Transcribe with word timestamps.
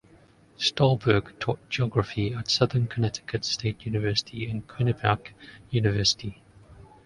Stolberg 0.57 1.31
taught 1.39 1.59
Geography 1.69 2.33
at 2.33 2.49
Southern 2.49 2.87
Connecticut 2.87 3.45
State 3.45 3.85
University 3.85 4.49
and 4.49 4.67
Quinnipiac 4.67 5.33
University. 5.69 6.41